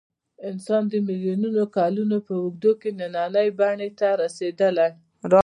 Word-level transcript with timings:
انسان 0.49 0.83
د 0.91 0.93
میلیونونو 1.07 1.63
کلونو 1.77 2.17
په 2.27 2.33
اوږدو 2.41 2.71
کې 2.81 2.89
نننۍ 2.99 3.49
بڼې 3.59 3.89
ته 3.99 4.07
رارسېدلی. 4.19 4.89